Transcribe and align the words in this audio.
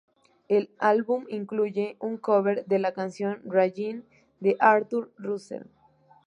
El 0.47 0.71
álbum 0.79 1.25
incluye 1.29 1.95
un 1.99 2.17
cover 2.17 2.65
de 2.65 2.79
la 2.79 2.91
canción 2.91 3.39
"Janine" 3.47 4.01
de 4.39 4.57
Arthur 4.59 5.11
Russell. 5.19 5.65